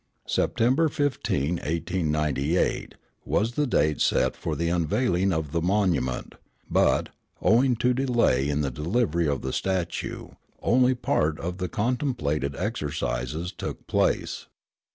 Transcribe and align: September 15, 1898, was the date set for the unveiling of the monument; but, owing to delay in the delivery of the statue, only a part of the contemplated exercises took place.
September 0.25 0.89
15, 0.89 1.57
1898, 1.57 2.95
was 3.23 3.51
the 3.51 3.67
date 3.67 4.01
set 4.01 4.35
for 4.35 4.55
the 4.55 4.67
unveiling 4.67 5.31
of 5.31 5.51
the 5.51 5.61
monument; 5.61 6.33
but, 6.71 7.09
owing 7.39 7.75
to 7.75 7.93
delay 7.93 8.49
in 8.49 8.61
the 8.61 8.71
delivery 8.71 9.27
of 9.27 9.43
the 9.43 9.53
statue, 9.53 10.29
only 10.59 10.93
a 10.93 10.95
part 10.95 11.39
of 11.39 11.59
the 11.59 11.69
contemplated 11.69 12.55
exercises 12.55 13.51
took 13.51 13.85
place. 13.85 14.47